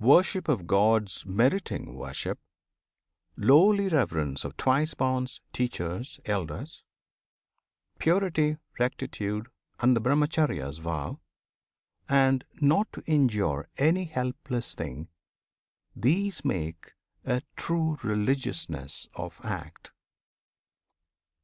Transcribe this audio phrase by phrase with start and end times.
[0.00, 2.40] Worship of gods Meriting worship;
[3.36, 6.82] lowly reverence Of Twice borns, Teachers, Elders;
[8.00, 9.46] Purity, Rectitude,
[9.78, 11.20] and the Brahmacharya's vow,
[12.08, 15.06] And not to injure any helpless thing,
[15.94, 16.94] These make
[17.24, 19.92] a true religiousness of Act.